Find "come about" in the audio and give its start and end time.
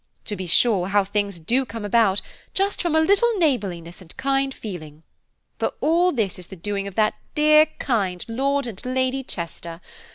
1.63-2.23